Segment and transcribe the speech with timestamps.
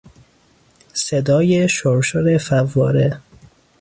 [0.93, 3.21] صدای شرشر فواره